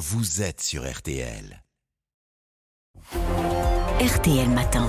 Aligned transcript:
vous 0.00 0.40
êtes 0.40 0.62
sur 0.62 0.90
RTL. 0.90 1.62
RTL 4.00 4.48
Matin. 4.48 4.88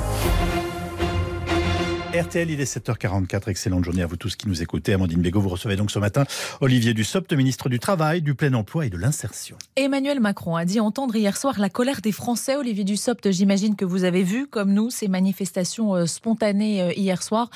RTL, 2.18 2.50
il 2.50 2.62
est 2.62 2.78
7h44. 2.78 3.50
Excellente 3.50 3.84
journée 3.84 4.04
à 4.04 4.06
vous 4.06 4.16
tous 4.16 4.38
qui 4.38 4.48
nous 4.48 4.62
écoutez. 4.62 4.94
Amandine 4.94 5.22
Bégaud, 5.22 5.42
vous 5.42 5.50
recevez 5.50 5.76
donc 5.76 5.92
ce 5.92 6.00
matin 6.00 6.24
Olivier 6.62 6.94
Dussopt, 6.94 7.34
ministre 7.34 7.68
du 7.68 7.78
Travail, 7.78 8.22
du 8.22 8.36
Plein 8.36 8.54
Emploi 8.54 8.86
et 8.86 8.90
de 8.90 8.96
l'Insertion. 8.96 9.58
Emmanuel 9.76 10.22
Macron 10.22 10.56
a 10.56 10.64
dit 10.64 10.80
entendre 10.80 11.18
hier 11.18 11.36
soir 11.36 11.60
la 11.60 11.70
colère 11.70 12.00
des 12.00 12.14
Français. 12.14 12.56
Olivier 12.56 12.86
Dussopt, 12.86 13.32
j'imagine 13.32 13.76
que 13.76 13.84
vous 13.84 14.06
avez 14.06 14.24
vu, 14.24 14.48
comme 14.48 14.72
nous, 14.72 14.90
ces 14.92 15.10
manifestations 15.10 15.94
euh, 15.94 16.06
spontanées 16.06 16.84
euh, 16.84 16.94
hier 16.94 17.22
soir. 17.22 17.50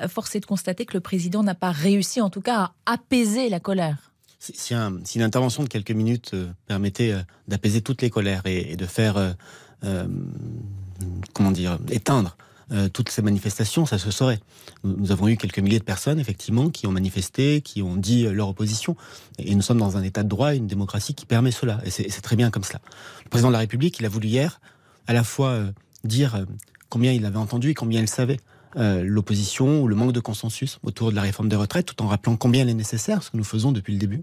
Euh, 0.00 0.08
force 0.08 0.34
est 0.34 0.40
de 0.40 0.46
constater 0.46 0.86
que 0.86 0.94
le 0.94 1.00
président 1.00 1.42
n'a 1.42 1.54
pas 1.54 1.72
réussi, 1.72 2.22
en 2.22 2.30
tout 2.30 2.40
cas, 2.40 2.56
à 2.56 2.72
apaiser 2.86 3.50
la 3.50 3.60
colère. 3.60 4.11
Si, 4.42 4.74
une 4.74 5.22
intervention 5.22 5.62
de 5.62 5.68
quelques 5.68 5.92
minutes 5.92 6.34
permettait 6.66 7.14
d'apaiser 7.46 7.80
toutes 7.80 8.02
les 8.02 8.10
colères 8.10 8.42
et, 8.44 8.74
de 8.74 8.86
faire, 8.86 9.36
comment 11.32 11.52
dire, 11.52 11.78
éteindre 11.90 12.36
euh, 12.72 12.88
toutes 12.88 13.10
ces 13.10 13.20
manifestations, 13.20 13.84
ça 13.84 13.98
se 13.98 14.10
saurait. 14.10 14.40
Nous, 14.82 15.12
avons 15.12 15.28
eu 15.28 15.36
quelques 15.36 15.58
milliers 15.58 15.78
de 15.78 15.84
personnes, 15.84 16.18
effectivement, 16.18 16.70
qui 16.70 16.86
ont 16.86 16.92
manifesté, 16.92 17.60
qui 17.60 17.82
ont 17.82 17.96
dit 17.96 18.24
euh, 18.24 18.32
leur 18.32 18.48
opposition. 18.48 18.96
Et 19.38 19.54
nous 19.54 19.62
sommes 19.62 19.78
dans 19.78 19.98
un 19.98 20.02
état 20.02 20.22
de 20.22 20.28
droit, 20.28 20.54
une 20.54 20.68
démocratie 20.68 21.14
qui 21.14 21.26
permet 21.26 21.50
cela. 21.50 21.80
Et 21.84 21.90
c'est 21.90 22.20
très 22.22 22.36
bien 22.36 22.50
comme 22.50 22.64
cela. 22.64 22.80
Le 23.24 23.28
président 23.28 23.48
de 23.48 23.52
la 23.52 23.58
République, 23.58 23.98
il 23.98 24.06
a 24.06 24.08
voulu 24.08 24.28
hier, 24.28 24.60
à 25.06 25.12
la 25.12 25.22
fois 25.22 25.48
euh, 25.48 25.70
dire 26.04 26.46
combien 26.88 27.12
il 27.12 27.26
avait 27.26 27.36
entendu 27.36 27.70
et 27.70 27.74
combien 27.74 28.00
il 28.00 28.08
savait 28.08 28.38
l'opposition 28.76 29.82
ou 29.82 29.88
le 29.88 29.94
manque 29.94 30.12
de 30.12 30.20
consensus 30.20 30.78
autour 30.82 31.10
de 31.10 31.16
la 31.16 31.22
réforme 31.22 31.48
des 31.48 31.56
retraites, 31.56 31.86
tout 31.86 32.02
en 32.02 32.08
rappelant 32.08 32.36
combien 32.36 32.62
elle 32.62 32.70
est 32.70 32.74
nécessaire, 32.74 33.22
ce 33.22 33.30
que 33.30 33.36
nous 33.36 33.44
faisons 33.44 33.72
depuis 33.72 33.92
le 33.92 33.98
début. 33.98 34.22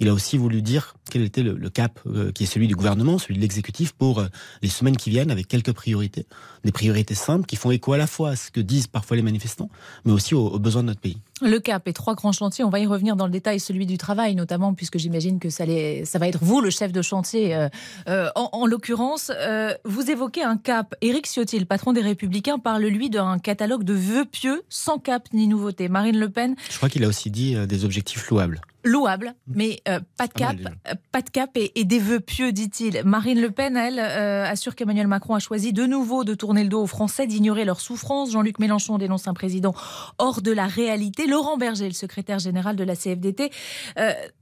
Il 0.00 0.08
a 0.08 0.14
aussi 0.14 0.36
voulu 0.36 0.62
dire 0.62 0.94
quel 1.10 1.22
était 1.22 1.42
le, 1.42 1.70
cap 1.70 2.00
qui 2.34 2.44
est 2.44 2.46
celui 2.46 2.66
du 2.66 2.74
gouvernement, 2.74 3.18
celui 3.18 3.36
de 3.36 3.40
l'exécutif 3.40 3.92
pour 3.92 4.24
les 4.62 4.68
semaines 4.68 4.96
qui 4.96 5.10
viennent, 5.10 5.30
avec 5.30 5.46
quelques 5.46 5.72
priorités 5.72 6.26
des 6.64 6.72
priorités 6.72 7.14
simples 7.14 7.46
qui 7.46 7.56
font 7.56 7.70
écho 7.70 7.92
à 7.92 7.98
la 7.98 8.06
fois 8.06 8.30
à 8.30 8.36
ce 8.36 8.50
que 8.50 8.60
disent 8.60 8.86
parfois 8.86 9.16
les 9.16 9.22
manifestants, 9.22 9.70
mais 10.04 10.12
aussi 10.12 10.34
aux, 10.34 10.58
besoins 10.58 10.82
de 10.82 10.88
notre 10.88 11.00
pays. 11.00 11.18
Le 11.42 11.58
cap 11.58 11.88
et 11.88 11.92
trois 11.92 12.14
grands 12.14 12.32
chantiers, 12.32 12.64
on 12.64 12.70
va 12.70 12.78
y 12.78 12.86
revenir 12.86 13.16
dans 13.16 13.26
le 13.26 13.32
détail, 13.32 13.58
celui 13.58 13.84
du 13.84 13.98
travail 13.98 14.36
notamment, 14.36 14.74
puisque 14.74 14.98
j'imagine 14.98 15.40
que 15.40 15.50
ça, 15.50 15.64
ça, 16.04 16.18
va 16.18 16.28
être 16.28 16.38
vous 16.42 16.60
le 16.60 16.70
chef 16.70 16.92
de 16.92 17.02
chantier. 17.02 17.54
Euh, 17.54 17.68
euh, 18.08 18.28
en, 18.36 18.64
l'occurrence, 18.66 19.32
euh, 19.34 19.74
vous 19.84 20.10
évoquez 20.10 20.42
un 20.42 20.56
cap. 20.56 20.94
Éric 21.00 21.26
Ciotti, 21.26 21.58
le 21.58 21.64
patron 21.64 21.92
des 21.92 22.00
Républicains, 22.00 22.58
parle 22.58 22.84
lui 22.84 23.10
d'un 23.10 23.38
catalogue 23.38 23.82
de 23.82 23.94
vœux 23.94 24.24
pieux 24.24 24.62
sans 24.68 24.98
cap 24.98 25.28
ni 25.32 25.48
nouveauté. 25.48 25.88
Marine 25.88 26.18
Le 26.18 26.28
Pen. 26.30 26.54
Je 26.70 26.76
crois 26.76 26.88
qu'il 26.88 27.04
a 27.04 27.08
aussi 27.08 27.30
dit 27.30 27.56
des 27.66 27.84
objectifs 27.84 28.30
louables 28.30 28.60
louable, 28.84 29.34
mais 29.46 29.80
euh, 29.88 30.00
pas 30.16 30.26
de 30.26 30.32
cap, 30.32 30.56
euh, 30.60 30.94
pas 31.10 31.22
de 31.22 31.30
cap 31.30 31.50
et, 31.54 31.84
des 31.84 31.98
vœux 31.98 32.20
pieux, 32.20 32.52
dit-il. 32.52 33.02
Marine 33.04 33.40
Le 33.40 33.50
Pen, 33.50 33.76
elle, 33.76 33.98
euh, 33.98 34.44
assure 34.46 34.74
qu'Emmanuel 34.74 35.06
Macron 35.06 35.34
a 35.34 35.38
choisi 35.38 35.72
de 35.72 35.84
nouveau 35.84 36.24
de 36.24 36.34
tourner 36.34 36.62
le 36.62 36.68
dos 36.68 36.82
aux 36.82 36.86
Français, 36.86 37.26
d'ignorer 37.26 37.64
leurs 37.64 37.80
souffrances. 37.80 38.32
Jean-Luc 38.32 38.58
Mélenchon 38.58 38.98
dénonce 38.98 39.28
un 39.28 39.34
président 39.34 39.74
hors 40.18 40.42
de 40.42 40.52
la 40.52 40.66
réalité. 40.66 41.26
Laurent 41.26 41.56
Berger, 41.56 41.86
le 41.86 41.94
secrétaire 41.94 42.38
général 42.38 42.76
de 42.76 42.84
la 42.84 42.96
CFDT, 42.96 43.50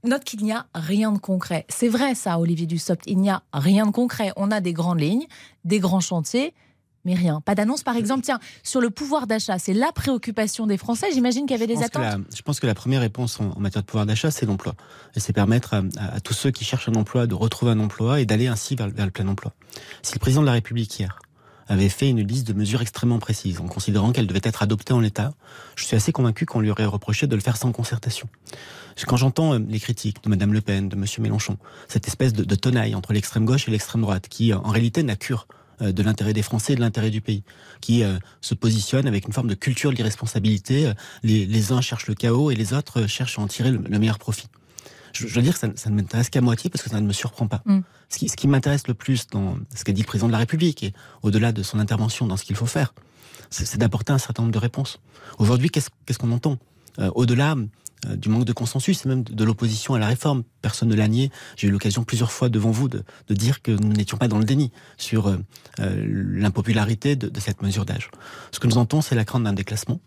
note 0.03 0.23
qu'il 0.23 0.43
n'y 0.43 0.51
a 0.51 0.65
rien 0.73 1.11
de 1.11 1.19
concret. 1.19 1.65
C'est 1.69 1.87
vrai 1.87 2.15
ça, 2.15 2.39
Olivier 2.39 2.65
Dussopt, 2.65 3.03
il 3.07 3.19
n'y 3.19 3.29
a 3.29 3.43
rien 3.53 3.85
de 3.85 3.91
concret. 3.91 4.31
On 4.35 4.51
a 4.51 4.61
des 4.61 4.73
grandes 4.73 5.01
lignes, 5.01 5.25
des 5.65 5.79
grands 5.79 5.99
chantiers, 5.99 6.53
mais 7.05 7.15
rien. 7.15 7.41
Pas 7.41 7.55
d'annonce, 7.55 7.83
par 7.83 7.95
exemple. 7.95 8.23
Tiens, 8.23 8.39
sur 8.63 8.81
le 8.81 8.89
pouvoir 8.89 9.27
d'achat, 9.27 9.57
c'est 9.59 9.73
la 9.73 9.91
préoccupation 9.91 10.67
des 10.67 10.77
Français. 10.77 11.07
J'imagine 11.13 11.45
qu'il 11.45 11.51
y 11.57 11.61
avait 11.61 11.73
des 11.73 11.83
attentes. 11.83 12.21
je 12.35 12.41
pense 12.41 12.59
que 12.59 12.67
la 12.67 12.75
première 12.75 13.01
réponse 13.01 13.39
en, 13.39 13.59
matière 13.59 13.81
de 13.81 13.87
pouvoir 13.87 14.05
d'achat, 14.05 14.31
c'est 14.31 14.45
l'emploi. 14.45 14.75
Et 15.15 15.19
c'est 15.19 15.33
permettre 15.33 15.73
à, 15.73 16.19
tous 16.21 16.33
ceux 16.33 16.51
qui 16.51 16.63
cherchent 16.63 16.89
un 16.89 16.95
emploi 16.95 17.27
de 17.27 17.33
retrouver 17.33 17.71
un 17.71 17.79
emploi 17.79 18.21
et 18.21 18.25
d'aller 18.25 18.47
ainsi 18.47 18.75
vers, 18.75 18.87
le 18.87 19.11
plein 19.11 19.27
emploi. 19.27 19.53
Si 20.01 20.13
le 20.13 20.19
président 20.19 20.41
de 20.41 20.47
la 20.47 20.53
République 20.53 20.99
hier 20.99 21.19
avait 21.67 21.89
fait 21.89 22.09
une 22.09 22.21
liste 22.21 22.47
de 22.47 22.53
mesures 22.53 22.81
extrêmement 22.81 23.19
précises 23.19 23.59
en 23.61 23.67
considérant 23.67 24.11
qu'elles 24.11 24.27
devaient 24.27 24.41
être 24.43 24.61
adoptées 24.61 24.93
en 24.93 24.99
l'état, 24.99 25.33
je 25.75 25.85
suis 25.85 25.95
assez 25.95 26.11
convaincu 26.11 26.45
qu'on 26.45 26.59
lui 26.59 26.69
aurait 26.69 26.85
reproché 26.85 27.27
de 27.27 27.35
le 27.35 27.41
faire 27.41 27.55
sans 27.55 27.71
concertation. 27.71 28.27
Quand 29.07 29.15
j'entends 29.15 29.53
euh, 29.53 29.59
les 29.69 29.79
critiques 29.79 30.21
de 30.23 30.29
Mme 30.29 30.53
Le 30.53 30.61
Pen, 30.61 30.89
de 30.89 30.95
M. 30.95 31.05
Mélenchon, 31.19 31.57
cette 31.87 32.07
espèce 32.07 32.33
de, 32.33 32.43
de 32.43 32.55
tenaille 32.55 32.93
entre 32.93 33.13
l'extrême 33.13 33.45
gauche 33.45 33.67
et 33.67 33.71
l'extrême 33.71 34.01
droite, 34.01 34.27
qui 34.27 34.53
en 34.53 34.69
réalité 34.69 35.01
n'a 35.01 35.15
cure 35.15 35.47
euh, 35.49 35.55
de 35.81 36.03
l'intérêt 36.03 36.33
des 36.33 36.41
Français 36.41 36.73
et 36.73 36.75
de 36.75 36.81
l'intérêt 36.81 37.09
du 37.09 37.21
pays, 37.21 37.43
qui 37.79 38.03
euh, 38.03 38.17
se 38.41 38.53
positionne 38.53 39.07
avec 39.07 39.25
une 39.25 39.33
forme 39.33 39.47
de 39.47 39.55
culture 39.55 39.91
de 39.91 39.95
l'irresponsabilité. 39.95 40.87
Euh, 40.87 40.93
les, 41.23 41.71
uns 41.71 41.81
cherchent 41.81 42.07
le 42.07 42.15
chaos 42.15 42.51
et 42.51 42.55
les 42.55 42.73
autres 42.73 43.07
cherchent 43.07 43.39
à 43.39 43.41
en 43.41 43.47
tirer 43.47 43.71
le, 43.71 43.99
meilleur 43.99 44.19
profit. 44.19 44.47
Je, 45.13 45.27
veux 45.27 45.41
dire 45.41 45.53
que 45.53 45.59
ça, 45.59 45.89
ne 45.89 45.95
m'intéresse 45.95 46.29
qu'à 46.29 46.41
moitié 46.41 46.69
parce 46.69 46.83
que 46.83 46.89
ça 46.89 47.01
ne 47.01 47.07
me 47.07 47.13
surprend 47.13 47.47
pas. 47.47 47.61
Mm. 47.65 47.79
Ce 48.09 48.17
qui, 48.17 48.29
ce 48.29 48.35
qui 48.35 48.47
m'intéresse 48.47 48.87
le 48.87 48.93
plus 48.93 49.27
dans 49.27 49.57
ce 49.75 49.83
qu'a 49.83 49.93
dit 49.93 50.01
le 50.01 50.07
président 50.07 50.27
de 50.27 50.31
la 50.31 50.37
République 50.37 50.83
et 50.83 50.93
au-delà 51.21 51.51
de 51.51 51.63
son 51.63 51.79
intervention 51.79 52.27
dans 52.27 52.37
ce 52.37 52.43
qu'il 52.43 52.55
faut 52.55 52.65
faire, 52.65 52.93
c'est 53.49 53.77
d'apporter 53.77 54.13
un 54.13 54.17
certain 54.17 54.43
nombre 54.43 54.53
de 54.53 54.59
réponses. 54.59 54.99
Aujourd'hui, 55.37 55.69
qu'est-ce 55.69 56.17
qu'on 56.17 56.31
entend? 56.31 56.57
Au-delà 56.97 57.53
euh, 57.53 57.65
du 58.09 58.29
manque 58.29 58.45
de 58.45 58.53
consensus 58.53 59.05
et 59.05 59.09
même 59.09 59.23
de, 59.23 59.43
l'opposition 59.43 59.93
à 59.93 59.99
la 59.99 60.07
réforme. 60.07 60.43
Personne 60.61 60.89
ne 60.89 60.95
l'a 60.95 61.07
nié. 61.07 61.31
J'ai 61.55 61.67
eu 61.67 61.71
l'occasion 61.71 62.03
plusieurs 62.03 62.31
fois 62.31 62.49
devant 62.49 62.71
vous 62.71 62.87
de, 62.87 63.03
dire 63.29 63.61
que 63.61 63.71
nous 63.71 63.93
n'étions 63.93 64.17
pas 64.17 64.27
dans 64.27 64.39
le 64.39 64.45
déni 64.45 64.71
sur 64.97 65.27
euh, 65.27 65.37
euh, 65.79 66.03
l'impopularité 66.07 67.15
de, 67.15 67.39
cette 67.39 67.61
mesure 67.61 67.85
d'âge. 67.85 68.09
Ce 68.51 68.59
que 68.59 68.67
nous 68.67 68.77
entendons, 68.77 69.01
c'est 69.01 69.15
la 69.15 69.25
crainte 69.25 69.43
d'un 69.43 69.53
déclassement. 69.53 69.99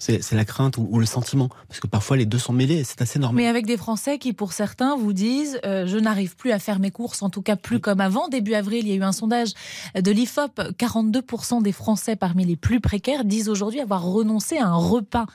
C'est 0.00 0.32
la 0.34 0.44
crainte 0.44 0.78
ou, 0.78 1.00
le 1.00 1.06
sentiment, 1.06 1.48
parce 1.66 1.80
que 1.80 1.88
parfois 1.88 2.16
les 2.16 2.24
deux 2.24 2.38
sont 2.38 2.52
mêlés, 2.52 2.84
c'est 2.84 3.02
assez 3.02 3.18
normal. 3.18 3.42
Mais 3.42 3.48
avec 3.48 3.66
des 3.66 3.76
Français 3.76 4.18
qui, 4.18 4.32
pour 4.32 4.52
certains, 4.52 4.96
vous 4.96 5.12
disent 5.12 5.58
Je 5.64 5.98
n'arrive 5.98 6.36
plus 6.36 6.52
à 6.52 6.60
faire 6.60 6.78
mes 6.78 6.92
courses, 6.92 7.20
en 7.20 7.30
tout 7.30 7.42
cas 7.42 7.56
plus 7.56 7.80
comme 7.80 8.00
avant. 8.00 8.28
Début 8.28 8.54
avril, 8.54 8.86
il 8.86 8.90
y 8.90 8.92
a 8.92 8.94
eu 8.94 9.02
un 9.02 9.10
sondage 9.10 9.54
de 10.00 10.10
l'IFOP 10.12 10.60
42% 10.78 11.64
des 11.64 11.72
Français 11.72 12.14
parmi 12.14 12.44
les 12.44 12.54
plus 12.54 12.78
précaires 12.78 13.24
disent 13.24 13.48
aujourd'hui 13.48 13.80
avoir 13.80 14.04
renoncé 14.04 14.58
à 14.58 14.68
un 14.68 14.76
repas 14.76 15.26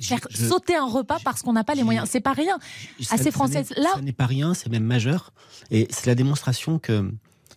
Faire 0.00 0.20
sauter 0.30 0.76
un 0.76 0.86
repas 0.86 1.18
parce 1.24 1.42
qu'on 1.42 1.52
n'a 1.52 1.64
pas 1.64 1.74
les 1.74 1.82
moyens. 1.82 2.08
C'est 2.10 2.20
pas 2.20 2.32
rien. 2.32 2.58
À 3.10 3.18
ces 3.18 3.30
Françaises-là. 3.30 3.90
Ce 3.96 4.00
n'est 4.00 4.12
pas 4.12 4.26
rien, 4.26 4.54
c'est 4.54 4.70
même 4.70 4.84
majeur. 4.84 5.32
Et 5.70 5.88
c'est 5.90 6.06
la 6.06 6.14
démonstration 6.14 6.78
que 6.78 7.12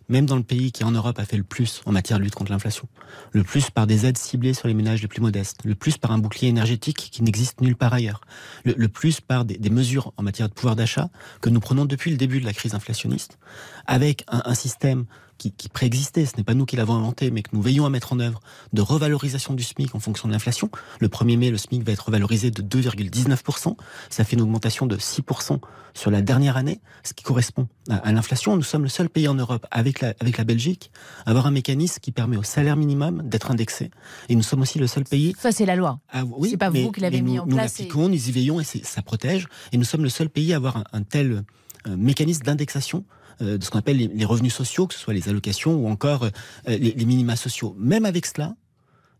même 0.08 0.26
dans 0.26 0.36
le 0.36 0.42
pays 0.42 0.72
qui 0.72 0.84
en 0.84 0.90
Europe 0.90 1.18
a 1.18 1.24
fait 1.24 1.36
le 1.36 1.42
plus 1.42 1.80
en 1.86 1.92
matière 1.92 2.18
de 2.18 2.24
lutte 2.24 2.34
contre 2.34 2.52
l'inflation, 2.52 2.88
le 3.32 3.44
plus 3.44 3.70
par 3.70 3.86
des 3.86 4.06
aides 4.06 4.18
ciblées 4.18 4.54
sur 4.54 4.68
les 4.68 4.74
ménages 4.74 5.00
les 5.02 5.08
plus 5.08 5.22
modestes, 5.22 5.60
le 5.64 5.74
plus 5.74 5.96
par 5.98 6.12
un 6.12 6.18
bouclier 6.18 6.48
énergétique 6.48 7.08
qui 7.10 7.22
n'existe 7.22 7.60
nulle 7.60 7.76
part 7.76 7.94
ailleurs, 7.94 8.20
le, 8.64 8.88
plus 8.88 9.20
par 9.20 9.44
des, 9.44 9.70
mesures 9.70 10.12
en 10.16 10.22
matière 10.22 10.48
de 10.48 10.54
pouvoir 10.54 10.76
d'achat 10.76 11.08
que 11.40 11.48
nous 11.48 11.60
prenons 11.60 11.86
depuis 11.86 12.10
le 12.10 12.16
début 12.16 12.40
de 12.40 12.44
la 12.44 12.52
crise 12.52 12.74
inflationniste, 12.74 13.38
avec 13.86 14.24
un, 14.28 14.42
un 14.44 14.54
système 14.54 15.06
qui, 15.50 15.68
préexistait, 15.68 16.26
ce 16.26 16.36
n'est 16.36 16.44
pas 16.44 16.54
nous 16.54 16.66
qui 16.66 16.76
l'avons 16.76 16.94
inventé, 16.94 17.30
mais 17.30 17.42
que 17.42 17.50
nous 17.52 17.62
veillons 17.62 17.86
à 17.86 17.90
mettre 17.90 18.12
en 18.12 18.20
œuvre, 18.20 18.40
de 18.72 18.82
revalorisation 18.82 19.54
du 19.54 19.62
SMIC 19.62 19.94
en 19.94 20.00
fonction 20.00 20.28
de 20.28 20.32
l'inflation. 20.32 20.70
Le 21.00 21.08
1er 21.08 21.36
mai, 21.36 21.50
le 21.50 21.56
SMIC 21.58 21.82
va 21.84 21.92
être 21.92 22.06
revalorisé 22.06 22.50
de 22.50 22.62
2,19%. 22.62 23.76
Ça 24.10 24.24
fait 24.24 24.36
une 24.36 24.42
augmentation 24.42 24.86
de 24.86 24.96
6% 24.96 25.58
sur 25.94 26.10
la 26.10 26.22
dernière 26.22 26.56
année, 26.56 26.80
ce 27.02 27.12
qui 27.12 27.24
correspond 27.24 27.68
à, 27.90 28.12
l'inflation. 28.12 28.56
Nous 28.56 28.62
sommes 28.62 28.82
le 28.82 28.88
seul 28.88 29.08
pays 29.08 29.28
en 29.28 29.34
Europe, 29.34 29.66
avec 29.70 30.00
la, 30.00 30.14
avec 30.20 30.38
la 30.38 30.44
Belgique, 30.44 30.90
à 31.26 31.30
avoir 31.30 31.46
un 31.46 31.50
mécanisme 31.50 32.00
qui 32.00 32.12
permet 32.12 32.36
au 32.36 32.42
salaire 32.42 32.76
minimum 32.76 33.22
d'être 33.24 33.50
indexé. 33.50 33.90
Et 34.28 34.34
nous 34.34 34.42
sommes 34.42 34.62
aussi 34.62 34.78
le 34.78 34.86
seul 34.86 35.04
pays... 35.04 35.34
Ça, 35.38 35.52
c'est 35.52 35.66
la 35.66 35.76
loi. 35.76 36.00
Ah, 36.10 36.24
oui, 36.24 36.50
c'est 36.50 36.56
pas 36.56 36.70
vous 36.70 36.92
qui 36.92 37.00
l'avez 37.00 37.20
mis 37.20 37.38
en 37.38 37.46
nous 37.46 37.56
place. 37.56 37.78
Nous 37.78 37.84
l'appliquons, 37.84 38.08
nous 38.08 38.28
y 38.28 38.32
veillons 38.32 38.60
et 38.60 38.64
ça 38.64 39.02
protège. 39.02 39.46
Et 39.72 39.76
nous 39.76 39.84
sommes 39.84 40.02
le 40.02 40.08
seul 40.08 40.30
pays 40.30 40.52
à 40.52 40.56
avoir 40.56 40.84
un, 40.92 41.02
tel 41.02 41.44
euh, 41.86 41.96
mécanisme 41.96 42.42
d'indexation 42.42 43.04
de 43.40 43.62
ce 43.62 43.70
qu'on 43.70 43.78
appelle 43.78 43.96
les, 43.96 44.24
revenus 44.24 44.54
sociaux, 44.54 44.86
que 44.86 44.94
ce 44.94 45.00
soit 45.00 45.14
les 45.14 45.28
allocations 45.28 45.74
ou 45.74 45.88
encore 45.88 46.24
euh, 46.24 46.30
les, 46.66 46.94
minima 47.04 47.36
sociaux. 47.36 47.74
Même 47.78 48.04
avec 48.04 48.26
cela, 48.26 48.54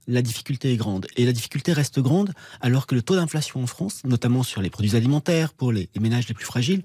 la 0.09 0.23
difficulté 0.23 0.73
est 0.73 0.77
grande. 0.77 1.07
Et 1.17 1.25
la 1.25 1.33
difficulté 1.33 1.73
reste 1.73 2.01
grande 2.01 2.33
alors 2.61 2.87
que 2.87 2.95
le 2.95 3.03
taux 3.03 3.15
d'inflation 3.15 3.63
en 3.63 3.67
France, 3.67 4.03
notamment 4.05 4.43
sur 4.43 4.61
les 4.63 4.71
produits 4.71 4.97
alimentaires 4.97 5.53
pour 5.53 5.73
les, 5.73 5.89
ménages 6.01 6.29
les 6.29 6.35
plus 6.35 6.45
fragiles, 6.45 6.83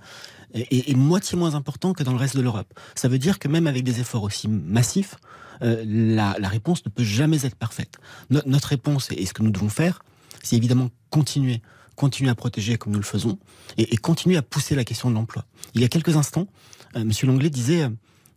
est, 0.54 0.96
moitié 0.96 1.38
moins 1.38 1.56
important 1.56 1.94
que 1.94 2.04
dans 2.04 2.14
le 2.14 2.18
reste 2.18 2.38
de 2.38 2.42
l'Europe. 2.42 2.74
Ça 2.96 3.08
veut 3.08 3.20
dire 3.20 3.40
que 3.40 3.48
même 3.48 3.68
avec 3.68 3.84
des 3.84 4.00
efforts 4.00 4.24
aussi 4.24 4.48
massifs, 4.48 5.16
euh, 5.62 5.84
la, 5.86 6.48
réponse 6.48 6.86
ne 6.86 6.90
peut 6.90 7.04
jamais 7.04 7.46
être 7.46 7.56
parfaite. 7.56 7.98
notre 8.30 8.70
réponse 8.70 9.10
et 9.12 9.26
ce 9.26 9.34
que 9.34 9.44
nous 9.44 9.52
devons 9.52 9.70
faire, 9.70 10.04
c'est 10.44 10.56
évidemment 10.56 10.90
continuer 11.10 11.62
continuer 11.98 12.30
à 12.30 12.36
protéger 12.36 12.78
comme 12.78 12.94
nous 12.94 13.00
le 13.00 13.06
faisons 13.06 13.38
et, 13.78 13.98
continuer 13.98 14.38
à 14.38 14.42
pousser 14.42 14.76
la 14.76 14.86
question 14.86 15.10
de 15.10 15.16
l'emploi. 15.16 15.44
Il 15.74 15.82
y 15.82 15.84
a 15.84 15.90
quelques 15.90 16.16
instants. 16.16 16.48
Euh, 16.96 17.04
Monsieur 17.04 17.28
Langlais 17.28 17.50
disait 17.50 17.84
euh, 17.84 17.90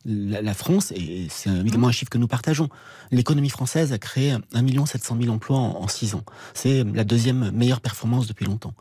la, 0.07 0.55
France, 0.55 0.93
et 0.97 1.29
c'est 1.31 1.51
évidemment 1.51 1.89
un 1.89 1.93
chiffre 1.93 2.11
que 2.11 2.19
nous 2.19 2.27
partageons, 2.27 2.71
l'économie 3.13 3.51
française 3.51 3.93
a 3.93 3.99
créé 3.99 4.35
1 4.55 4.87
700 4.87 5.19
000 5.21 5.33
emplois 5.33 5.59
en, 5.59 5.87
6 5.87 6.15
ans. 6.15 6.25
C'est 6.55 6.83
la 6.85 7.05
deuxième 7.05 7.51
meilleure 7.51 7.83
performance 7.83 8.27
depuis 8.27 8.47
longtemps. 8.47 8.75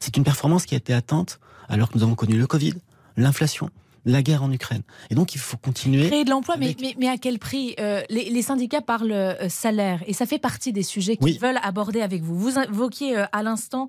C'est 0.00 0.16
une 0.18 0.24
performance 0.24 0.66
qui 0.66 0.74
a 0.74 0.78
été 0.78 0.92
atteinte 0.92 1.40
alors 1.68 1.90
que 1.90 1.96
nous 1.96 2.04
avons 2.04 2.14
connu 2.14 2.36
le 2.36 2.46
Covid, 2.46 2.74
l'inflation, 3.16 3.70
la 4.06 4.22
guerre 4.22 4.42
en 4.42 4.50
Ukraine. 4.50 4.82
Et 5.10 5.14
donc, 5.14 5.34
il 5.34 5.38
faut 5.38 5.56
continuer. 5.58 6.06
Créer 6.06 6.24
de 6.24 6.30
l'emploi, 6.30 6.56
mais, 6.56 6.74
mais, 6.98 7.08
à 7.08 7.18
quel 7.18 7.38
prix 7.38 7.74
euh, 7.78 8.02
les, 8.08 8.42
syndicats 8.42 8.80
parlent 8.80 9.12
euh, 9.12 9.48
salaire, 9.48 10.02
et 10.06 10.12
ça 10.14 10.24
fait 10.24 10.38
partie 10.38 10.72
des 10.72 10.84
sujets 10.84 11.16
qu'ils 11.16 11.40
veulent 11.40 11.60
aborder 11.62 12.00
avec 12.00 12.22
vous. 12.22 12.38
Vous 12.38 12.58
invoquiez 12.58 13.18
euh, 13.18 13.26
à 13.32 13.42
l'instant 13.42 13.88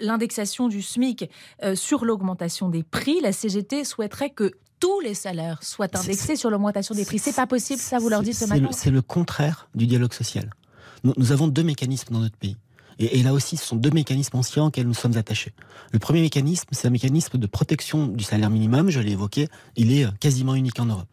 l'indexation 0.00 0.68
du 0.68 0.80
SMIC 0.80 1.28
sur 1.74 2.04
l'augmentation 2.04 2.68
des 2.68 2.84
prix. 2.84 3.20
La 3.20 3.32
CGT 3.32 3.84
souhaiterait 3.84 4.30
que 4.30 4.52
tous 4.78 5.00
les 5.00 5.14
salaires 5.14 5.62
soient 5.62 5.88
indexés 5.96 6.36
sur 6.36 6.50
l'augmentation 6.50 6.94
des 6.94 7.04
prix. 7.04 7.18
C'est 7.18 7.34
pas 7.34 7.46
possible, 7.46 7.80
ça 7.80 7.98
vous 7.98 8.08
leur 8.08 8.22
dites 8.22 8.34
ce 8.36 8.44
matin 8.44 8.68
C'est 8.70 8.90
le 8.90 9.02
contraire 9.02 9.68
du 9.74 9.86
dialogue 9.86 10.12
social. 10.12 10.50
Nous, 11.02 11.32
avons 11.32 11.48
deux 11.48 11.62
mécanismes 11.62 12.14
dans 12.14 12.20
notre 12.20 12.36
pays. 12.36 12.56
Et, 12.98 13.22
là 13.22 13.32
aussi, 13.32 13.56
ce 13.56 13.64
sont 13.64 13.76
deux 13.76 13.90
mécanismes 13.90 14.36
anciens 14.36 14.64
auxquels 14.64 14.86
nous 14.86 14.94
sommes 14.94 15.16
attachés. 15.16 15.52
Le 15.92 15.98
premier 15.98 16.20
mécanisme, 16.20 16.68
c'est 16.72 16.86
un 16.86 16.90
mécanisme 16.90 17.38
de 17.38 17.46
protection 17.46 18.06
du 18.06 18.24
salaire 18.24 18.50
minimum, 18.50 18.90
je 18.90 19.00
l'ai 19.00 19.12
évoqué, 19.12 19.48
il 19.76 19.92
est 19.92 20.04
euh, 20.04 20.10
quasiment 20.20 20.54
unique 20.54 20.78
en 20.78 20.86
Europe. 20.86 21.08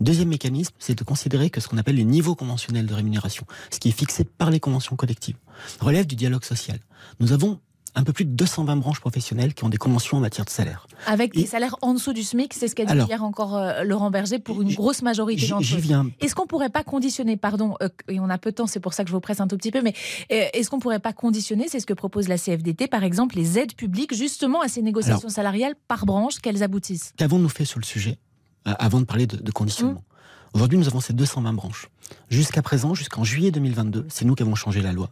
Deuxième 0.00 0.28
mécanisme, 0.28 0.74
c'est 0.78 0.96
de 0.96 1.04
considérer 1.04 1.50
que 1.50 1.60
ce 1.60 1.68
qu'on 1.68 1.78
appelle 1.78 1.96
les 1.96 2.04
niveaux 2.04 2.34
conventionnels 2.34 2.86
de 2.86 2.94
rémunération, 2.94 3.46
ce 3.70 3.78
qui 3.78 3.88
est 3.88 3.92
fixé 3.92 4.24
par 4.24 4.50
les 4.50 4.60
conventions 4.60 4.96
collectives, 4.96 5.36
relève 5.80 6.06
du 6.06 6.16
dialogue 6.16 6.44
social. 6.44 6.78
Nous 7.20 7.32
avons 7.32 7.60
un 7.94 8.02
peu 8.02 8.12
plus 8.12 8.24
de 8.24 8.30
220 8.30 8.76
branches 8.76 9.00
professionnelles 9.00 9.54
qui 9.54 9.64
ont 9.64 9.68
des 9.68 9.76
conventions 9.76 10.16
en 10.16 10.20
matière 10.20 10.44
de 10.44 10.50
salaire. 10.50 10.86
Avec 11.06 11.34
des 11.34 11.46
salaires 11.46 11.76
en 11.82 11.94
dessous 11.94 12.12
du 12.12 12.22
SMIC, 12.22 12.52
c'est 12.54 12.68
ce 12.68 12.74
qu'a 12.74 12.84
dit 12.84 12.96
hier 12.96 13.22
encore 13.22 13.56
euh, 13.56 13.84
Laurent 13.84 14.10
Berger 14.10 14.38
pour 14.38 14.62
une 14.62 14.74
grosse 14.74 15.02
majorité 15.02 15.46
d'entre 15.48 15.74
eux. 15.74 15.78
viens. 15.78 16.08
Est-ce 16.20 16.34
qu'on 16.34 16.46
pourrait 16.46 16.70
pas 16.70 16.82
conditionner, 16.82 17.36
pardon, 17.36 17.76
euh, 17.82 17.88
et 18.08 18.20
on 18.20 18.28
a 18.30 18.38
peu 18.38 18.50
de 18.50 18.56
temps, 18.56 18.66
c'est 18.66 18.80
pour 18.80 18.94
ça 18.94 19.04
que 19.04 19.10
je 19.10 19.14
vous 19.14 19.20
presse 19.20 19.40
un 19.40 19.46
tout 19.46 19.56
petit 19.56 19.70
peu, 19.70 19.82
mais 19.82 19.94
euh, 20.32 20.46
est-ce 20.52 20.70
qu'on 20.70 20.80
pourrait 20.80 20.98
pas 20.98 21.12
conditionner, 21.12 21.68
c'est 21.68 21.80
ce 21.80 21.86
que 21.86 21.94
propose 21.94 22.28
la 22.28 22.38
CFDT, 22.38 22.88
par 22.88 23.04
exemple, 23.04 23.36
les 23.36 23.58
aides 23.58 23.74
publiques 23.74 24.14
justement 24.14 24.60
à 24.60 24.68
ces 24.68 24.82
négociations 24.82 25.28
salariales 25.28 25.74
par 25.88 26.06
branche, 26.06 26.40
qu'elles 26.40 26.62
aboutissent? 26.62 27.12
Qu'avons-nous 27.16 27.48
fait 27.48 27.64
sur 27.64 27.78
le 27.78 27.84
sujet 27.84 28.18
avant 28.64 29.00
de 29.00 29.04
parler 29.04 29.26
de, 29.26 29.50
conditionnement? 29.52 30.00
Mmh. 30.00 30.54
Aujourd'hui, 30.54 30.78
nous 30.78 30.86
avons 30.86 31.00
ces 31.00 31.12
220 31.12 31.52
branches. 31.52 31.88
Jusqu'à 32.30 32.62
présent, 32.62 32.94
jusqu'en 32.94 33.22
juillet 33.22 33.50
2022, 33.50 34.06
c'est 34.08 34.24
nous 34.24 34.34
qui 34.34 34.42
avons 34.42 34.54
changé 34.54 34.80
la 34.80 34.92
loi. 34.92 35.10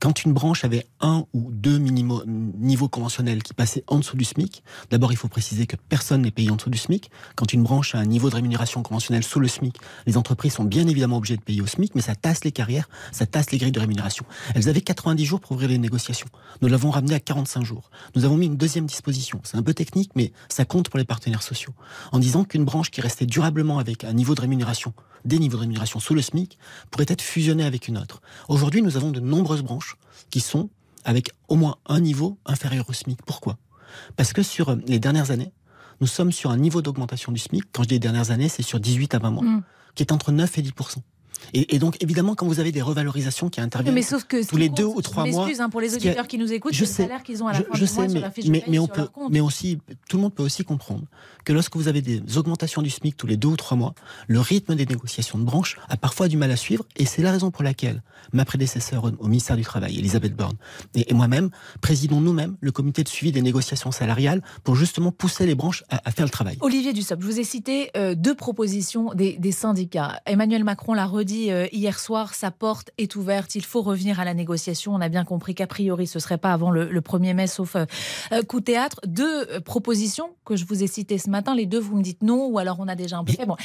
Quand 0.00 0.24
une 0.24 0.32
branche 0.32 0.64
avait 0.64 0.86
un 1.00 1.24
ou 1.32 1.50
deux 1.52 1.78
niveaux 1.78 2.88
conventionnels 2.88 3.42
qui 3.42 3.54
passaient 3.54 3.84
en 3.86 3.98
dessous 3.98 4.16
du 4.16 4.24
SMIC, 4.24 4.64
d'abord 4.90 5.12
il 5.12 5.16
faut 5.16 5.28
préciser 5.28 5.66
que 5.66 5.76
personne 5.76 6.22
n'est 6.22 6.30
payé 6.30 6.50
en 6.50 6.56
dessous 6.56 6.70
du 6.70 6.78
SMIC. 6.78 7.10
Quand 7.36 7.52
une 7.52 7.62
branche 7.62 7.94
a 7.94 7.98
un 7.98 8.06
niveau 8.06 8.28
de 8.28 8.34
rémunération 8.34 8.82
conventionnelle 8.82 9.22
sous 9.22 9.40
le 9.40 9.46
SMIC, 9.46 9.76
les 10.06 10.16
entreprises 10.16 10.54
sont 10.54 10.64
bien 10.64 10.88
évidemment 10.88 11.18
obligées 11.18 11.36
de 11.36 11.42
payer 11.42 11.60
au 11.60 11.66
SMIC, 11.66 11.94
mais 11.94 12.00
ça 12.00 12.16
tasse 12.16 12.44
les 12.44 12.52
carrières, 12.52 12.88
ça 13.12 13.26
tasse 13.26 13.52
les 13.52 13.58
grilles 13.58 13.70
de 13.70 13.80
rémunération. 13.80 14.24
Elles 14.54 14.68
avaient 14.68 14.80
90 14.80 15.24
jours 15.24 15.40
pour 15.40 15.52
ouvrir 15.52 15.68
les 15.68 15.78
négociations. 15.78 16.28
Nous 16.60 16.68
l'avons 16.68 16.90
ramené 16.90 17.14
à 17.14 17.20
45 17.20 17.64
jours. 17.64 17.90
Nous 18.16 18.24
avons 18.24 18.36
mis 18.36 18.46
une 18.46 18.56
deuxième 18.56 18.86
disposition. 18.86 19.40
C'est 19.44 19.56
un 19.56 19.62
peu 19.62 19.74
technique, 19.74 20.10
mais 20.16 20.32
ça 20.48 20.64
compte 20.64 20.88
pour 20.88 20.98
les 20.98 21.04
partenaires 21.04 21.42
sociaux. 21.42 21.74
En 22.10 22.18
disant 22.18 22.44
qu'une 22.44 22.64
branche 22.64 22.90
qui 22.90 23.00
restait 23.00 23.26
durablement 23.26 23.78
avec 23.78 24.02
un 24.02 24.12
niveau 24.12 24.34
de 24.34 24.40
rémunération, 24.40 24.92
des 25.24 25.38
niveaux 25.38 25.56
de 25.56 25.62
rémunération 25.62 26.00
sous 26.00 26.14
le 26.14 26.20
SMIC, 26.20 26.33
pourrait 26.90 27.06
être 27.08 27.22
fusionnée 27.22 27.64
avec 27.64 27.88
une 27.88 27.98
autre. 27.98 28.20
Aujourd'hui, 28.48 28.82
nous 28.82 28.96
avons 28.96 29.10
de 29.10 29.20
nombreuses 29.20 29.62
branches 29.62 29.96
qui 30.30 30.40
sont 30.40 30.70
avec 31.04 31.30
au 31.48 31.56
moins 31.56 31.76
un 31.86 32.00
niveau 32.00 32.38
inférieur 32.46 32.88
au 32.88 32.92
SMIC. 32.92 33.20
Pourquoi? 33.24 33.58
Parce 34.16 34.32
que 34.32 34.42
sur 34.42 34.70
euh, 34.70 34.76
les 34.86 34.98
dernières 34.98 35.30
années, 35.30 35.52
nous 36.00 36.06
sommes 36.06 36.32
sur 36.32 36.50
un 36.50 36.56
niveau 36.56 36.82
d'augmentation 36.82 37.30
du 37.30 37.38
SMIC, 37.38 37.64
quand 37.72 37.84
je 37.84 37.88
dis 37.88 37.94
les 37.94 38.00
dernières 38.00 38.30
années, 38.30 38.48
c'est 38.48 38.62
sur 38.62 38.80
18 38.80 39.14
à 39.14 39.18
20 39.18 39.30
mois, 39.30 39.44
mmh. 39.44 39.62
qui 39.94 40.02
est 40.02 40.12
entre 40.12 40.32
9 40.32 40.58
et 40.58 40.62
10 40.62 40.72
et, 41.52 41.78
donc, 41.78 42.02
évidemment, 42.02 42.34
quand 42.34 42.46
vous 42.46 42.60
avez 42.60 42.72
des 42.72 42.82
revalorisations 42.82 43.48
qui 43.48 43.60
interviennent 43.60 43.94
tous 44.48 44.56
les 44.56 44.68
deux 44.68 44.84
ou 44.84 45.00
trois 45.02 45.26
mois. 45.26 45.48
Hein, 45.58 45.70
pour 45.70 45.80
les 45.80 45.94
auditeurs 45.94 46.26
qui 46.26 46.38
nous 46.38 46.52
écoutent, 46.52 46.74
je 46.74 46.84
sais, 46.84 47.02
le 47.02 47.08
salaire 47.08 47.22
qu'ils 47.22 47.42
ont 47.42 47.46
à 47.46 47.52
la 47.52 47.58
fin 47.60 47.64
je 47.74 47.84
sais, 47.84 48.08
mais, 48.08 48.20
la 48.20 48.30
fiche 48.30 48.46
mais, 48.46 48.64
mais 48.66 48.78
on 48.78 48.88
peut, 48.88 49.06
mais 49.30 49.40
aussi, 49.40 49.78
tout 50.08 50.16
le 50.16 50.22
monde 50.22 50.34
peut 50.34 50.42
aussi 50.42 50.64
comprendre 50.64 51.04
que 51.44 51.52
lorsque 51.52 51.76
vous 51.76 51.88
avez 51.88 52.02
des 52.02 52.38
augmentations 52.38 52.82
du 52.82 52.90
SMIC 52.90 53.16
tous 53.16 53.26
les 53.26 53.36
deux 53.36 53.48
ou 53.48 53.56
trois 53.56 53.76
mois, 53.76 53.94
le 54.26 54.40
rythme 54.40 54.74
des 54.74 54.86
négociations 54.86 55.38
de 55.38 55.44
branche 55.44 55.76
a 55.88 55.96
parfois 55.96 56.28
du 56.28 56.36
mal 56.36 56.50
à 56.50 56.56
suivre, 56.56 56.84
et 56.96 57.04
c'est 57.04 57.22
la 57.22 57.30
raison 57.30 57.50
pour 57.50 57.62
laquelle 57.62 58.02
ma 58.32 58.44
prédécesseur 58.44 59.04
au 59.18 59.28
ministère 59.28 59.56
du 59.56 59.62
Travail, 59.62 59.98
Elisabeth 59.98 60.34
Borne, 60.34 60.56
et, 60.94 61.12
moi-même, 61.14 61.50
présidons 61.80 62.20
nous-mêmes 62.20 62.56
le 62.60 62.72
comité 62.72 63.04
de 63.04 63.08
suivi 63.08 63.32
des 63.32 63.42
négociations 63.42 63.92
salariales 63.92 64.42
pour 64.64 64.74
justement 64.74 65.12
pousser 65.12 65.46
les 65.46 65.54
branches 65.54 65.84
à, 65.90 66.10
faire 66.10 66.24
le 66.24 66.30
travail. 66.30 66.56
Olivier 66.60 66.92
Dussopt, 66.92 67.22
je 67.22 67.26
vous 67.26 67.38
ai 67.38 67.44
cité 67.44 67.90
euh, 67.96 68.14
deux 68.14 68.34
propositions 68.34 69.12
des, 69.14 69.36
des 69.38 69.52
syndicats. 69.52 70.20
Emmanuel 70.26 70.64
Macron 70.64 70.94
l'a 70.94 71.06
redit 71.24 71.50
euh, 71.50 71.66
hier 71.72 71.98
soir, 71.98 72.34
sa 72.34 72.50
porte 72.50 72.90
est 72.98 73.16
ouverte. 73.16 73.54
Il 73.54 73.64
faut 73.64 73.80
revenir 73.80 74.20
à 74.20 74.24
la 74.24 74.34
négociation. 74.34 74.94
On 74.94 75.00
a 75.00 75.08
bien 75.08 75.24
compris 75.24 75.54
qu'a 75.54 75.66
priori, 75.66 76.06
ce 76.06 76.18
serait 76.18 76.38
pas 76.38 76.52
avant 76.52 76.70
le, 76.70 77.00
1er 77.00 77.34
mai, 77.34 77.46
sauf 77.46 77.76
euh, 77.76 77.86
euh, 78.32 78.42
coup 78.42 78.60
théâtre. 78.60 79.00
Deux 79.06 79.46
propositions 79.60 80.30
que 80.44 80.56
je 80.56 80.66
vous 80.66 80.82
ai 80.82 80.86
citées 80.86 81.18
ce 81.18 81.30
matin. 81.30 81.54
Les 81.54 81.66
deux, 81.66 81.80
vous 81.80 81.96
me 81.96 82.02
dites 82.02 82.22
non, 82.22 82.46
ou 82.46 82.58
alors 82.58 82.76
on 82.78 82.88
a 82.88 82.94
déjà 82.94 83.16
un 83.16 83.24
peu 83.24 83.32
fait. 83.32 83.46
Bon. 83.46 83.56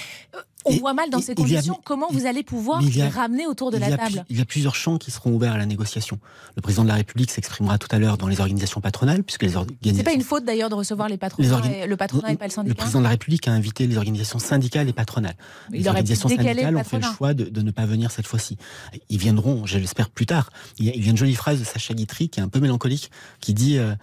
On 0.65 0.75
voit 0.75 0.93
mal 0.93 1.09
dans 1.09 1.21
ces 1.21 1.35
conditions 1.35 1.79
comment 1.83 2.07
vous 2.11 2.25
allez 2.25 2.43
pouvoir 2.43 2.81
les 2.81 3.07
ramener 3.07 3.47
autour 3.47 3.71
de 3.71 3.77
la 3.77 3.95
table. 3.95 4.25
Il 4.29 4.37
y 4.37 4.41
a 4.41 4.45
plusieurs 4.45 4.75
champs 4.75 4.97
qui 4.97 5.11
seront 5.11 5.31
ouverts 5.31 5.53
à 5.53 5.57
la 5.57 5.65
négociation. 5.65 6.19
Le 6.55 6.61
président 6.61 6.83
de 6.83 6.89
la 6.89 6.95
République 6.95 7.31
s'exprimera 7.31 7.77
tout 7.77 7.87
à 7.91 7.99
l'heure 7.99 8.17
dans 8.17 8.27
les 8.27 8.39
organisations 8.41 8.81
patronales, 8.81 9.23
puisque 9.23 9.43
les 9.43 9.55
organisations. 9.55 9.97
C'est 9.97 10.03
pas 10.03 10.13
une 10.13 10.23
faute 10.23 10.45
d'ailleurs 10.45 10.69
de 10.69 10.75
recevoir 10.75 11.07
les 11.07 11.17
patrons, 11.17 11.41
le 11.41 11.95
patronat 11.95 12.31
et 12.31 12.35
pas 12.35 12.45
le 12.45 12.51
syndicat. 12.51 12.73
Le 12.73 12.75
président 12.75 12.99
de 12.99 13.03
la 13.03 13.09
République 13.09 13.47
a 13.47 13.51
invité 13.51 13.87
les 13.87 13.97
organisations 13.97 14.39
syndicales 14.39 14.89
et 14.89 14.93
patronales. 14.93 15.35
Les 15.71 15.87
organisations 15.87 16.29
syndicales 16.29 16.75
ont 16.75 16.83
fait 16.83 16.99
le 16.99 17.03
choix 17.03 17.33
de, 17.33 17.61
ne 17.61 17.71
pas 17.71 17.85
venir 17.85 18.11
cette 18.11 18.27
fois-ci. 18.27 18.57
Ils 19.09 19.17
viendront, 19.17 19.65
je 19.65 19.77
l'espère, 19.77 20.09
plus 20.09 20.25
tard. 20.25 20.49
Il 20.77 20.85
y, 20.85 20.89
a, 20.89 21.09
une 21.09 21.17
jolie 21.17 21.35
phrase 21.35 21.59
de 21.59 21.63
Sacha 21.63 21.93
Guitry 21.93 22.29
qui 22.29 22.39
est 22.39 22.43
un 22.43 22.49
peu 22.49 22.59
mélancolique, 22.59 23.11
qui 23.39 23.53
dit. 23.53 23.77
Euh, 23.77 23.95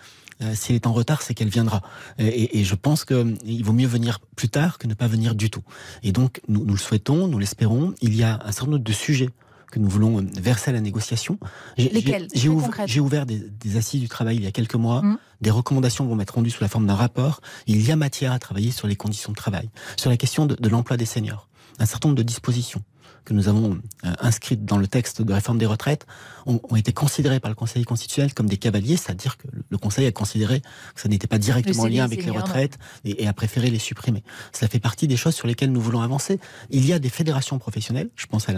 euh, 0.42 0.52
si 0.54 0.72
elle 0.72 0.76
est 0.76 0.86
en 0.86 0.92
retard, 0.92 1.22
c'est 1.22 1.34
qu'elle 1.34 1.48
viendra. 1.48 1.82
Et, 2.18 2.64
je 2.64 2.74
pense 2.74 3.04
qu'il 3.04 3.64
vaut 3.64 3.72
mieux 3.72 3.86
venir 3.86 4.20
plus 4.36 4.48
tard 4.48 4.78
que 4.78 4.86
ne 4.86 4.94
pas 4.94 5.06
venir 5.06 5.34
du 5.34 5.50
tout. 5.50 5.62
Et 6.02 6.12
donc, 6.12 6.40
nous, 6.48 6.64
le 6.64 6.76
souhaitons, 6.76 7.28
nous 7.28 7.38
l'espérons. 7.38 7.94
Il 8.02 8.14
y 8.14 8.22
a 8.22 8.40
un 8.44 8.52
certain 8.52 8.72
nombre 8.72 8.84
de 8.84 8.92
sujets 8.92 9.30
que 9.72 9.78
nous 9.78 9.88
voulons 9.88 10.20
euh, 10.20 10.26
verser 10.40 10.70
à 10.70 10.74
la 10.74 10.80
négociation. 10.80 11.38
Lesquels? 11.76 12.28
J'ai 12.34 13.00
ouvert, 13.00 13.26
des, 13.26 13.76
assises 13.76 14.00
du 14.00 14.08
travail 14.08 14.36
il 14.36 14.42
y 14.42 14.46
a 14.46 14.52
quelques 14.52 14.74
mois. 14.74 15.02
Mmh. 15.02 15.18
Des 15.40 15.50
recommandations 15.50 16.06
vont 16.06 16.18
être 16.20 16.34
rendues 16.34 16.50
sous 16.50 16.62
la 16.62 16.68
forme 16.68 16.86
d'un 16.86 16.94
rapport. 16.94 17.40
Il 17.66 17.84
y 17.84 17.90
a 17.90 17.96
matière 17.96 18.32
à 18.32 18.38
travailler 18.38 18.70
sur 18.70 18.86
les 18.86 18.96
conditions 18.96 19.32
de 19.32 19.36
travail, 19.36 19.70
sur 19.96 20.10
la 20.10 20.16
question 20.16 20.46
de 20.46 20.68
l'emploi 20.68 20.96
des 20.96 21.06
seniors. 21.06 21.48
Un 21.78 21.86
certain 21.86 22.08
nombre 22.08 22.18
de 22.18 22.22
dispositions 22.22 22.82
que 23.24 23.34
nous 23.34 23.48
avons 23.48 23.78
euh, 24.04 24.12
inscrites 24.20 24.64
dans 24.64 24.78
le 24.78 24.86
texte 24.86 25.22
de 25.22 25.32
réforme 25.32 25.58
des 25.58 25.66
retraites 25.66 26.06
ont, 26.46 26.60
été 26.76 26.92
considérées 26.92 27.40
par 27.40 27.50
le 27.50 27.54
Conseil 27.54 27.84
constitutionnel 27.84 28.32
comme 28.32 28.48
des 28.48 28.56
cavaliers, 28.56 28.96
c'est-à-dire 28.96 29.36
que 29.36 29.48
le 29.68 29.78
Conseil 29.78 30.06
a 30.06 30.12
considéré 30.12 30.60
que 30.60 31.00
ça 31.00 31.08
n'était 31.08 31.26
pas 31.26 31.38
directement 31.38 31.82
en 31.82 31.88
lien 31.88 32.04
avec 32.04 32.24
les 32.24 32.30
retraites 32.30 32.78
et, 33.04 33.26
a 33.26 33.32
préféré 33.32 33.68
les 33.70 33.80
supprimer. 33.80 34.22
Ça 34.52 34.68
fait 34.68 34.78
partie 34.78 35.08
des 35.08 35.16
choses 35.16 35.34
sur 35.34 35.48
lesquelles 35.48 35.72
nous 35.72 35.80
voulons 35.80 36.02
avancer. 36.02 36.38
Il 36.70 36.86
y 36.86 36.92
a 36.92 37.00
des 37.00 37.08
fédérations 37.08 37.58
professionnelles, 37.58 38.10
je 38.14 38.26
pense 38.26 38.48
à 38.48 38.52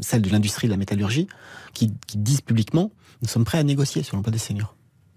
celle 0.00 0.22
de 0.22 0.30
l'industrie 0.30 0.68
de 0.68 0.72
la 0.72 0.78
métallurgie, 0.78 1.28
qui, 1.74 1.92
qui 2.06 2.16
disent 2.16 2.40
publiquement 2.40 2.90
nous 3.22 3.28
sommes 3.28 3.44
prêts 3.44 3.58
à 3.58 3.62
négocier 3.62 4.02
sur 4.02 4.16
l'emploi 4.16 4.32
des 4.32 4.38
seniors. 4.38 4.73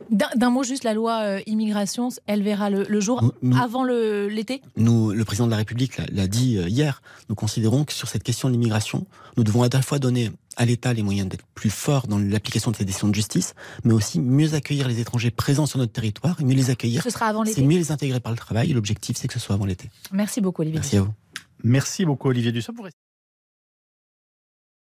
D'un 0.09 0.49
mot 0.49 0.63
juste, 0.63 0.83
la 0.83 0.93
loi 0.93 1.19
euh, 1.21 1.39
immigration, 1.45 2.09
elle 2.27 2.43
verra 2.43 2.69
le, 2.69 2.99
jour 2.99 3.33
avant 3.59 3.83
l'été? 3.83 4.61
Nous, 4.75 5.11
le 5.11 5.25
président 5.25 5.45
de 5.45 5.51
la 5.51 5.57
République 5.57 5.97
l'a 6.11 6.27
dit 6.27 6.57
euh, 6.57 6.67
hier, 6.67 7.01
nous 7.29 7.35
considérons 7.35 7.83
que 7.83 7.93
sur 7.93 8.07
cette 8.07 8.23
question 8.23 8.47
de 8.47 8.53
l'immigration, 8.53 9.05
nous 9.35 9.43
devons 9.43 9.63
à 9.63 9.69
la 9.71 9.81
fois 9.81 9.99
donner 9.99 10.31
à 10.55 10.65
l'État 10.65 10.93
les 10.93 11.03
moyens 11.03 11.29
d'être 11.29 11.45
plus 11.53 11.69
fort 11.69 12.07
dans 12.07 12.17
l'application 12.17 12.71
de 12.71 12.75
ses 12.75 12.85
décisions 12.85 13.07
de 13.07 13.15
justice, 13.15 13.53
mais 13.83 13.93
aussi 13.93 14.19
mieux 14.19 14.53
accueillir 14.53 14.87
les 14.87 14.99
étrangers 14.99 15.31
présents 15.31 15.65
sur 15.65 15.79
notre 15.79 15.93
territoire, 15.93 16.37
et 16.39 16.43
mieux 16.43 16.55
les 16.55 16.69
accueillir. 16.69 17.03
Ce 17.03 17.09
sera 17.09 17.27
avant 17.27 17.43
l'été. 17.43 17.61
C'est 17.61 17.67
mieux 17.67 17.77
les 17.77 17.91
intégrer 17.91 18.19
par 18.19 18.31
le 18.31 18.37
travail, 18.37 18.69
l'objectif 18.73 19.17
c'est 19.17 19.27
que 19.27 19.33
ce 19.33 19.39
soit 19.39 19.55
avant 19.55 19.65
l'été. 19.65 19.89
Merci 20.11 20.41
beaucoup 20.41 20.61
Olivier. 20.61 20.79
Merci 20.79 20.97
à 20.97 21.01
vous. 21.01 21.13
Merci 21.63 22.05
beaucoup 22.05 22.29
Olivier 22.29 22.51
Dussopt. 22.51 22.77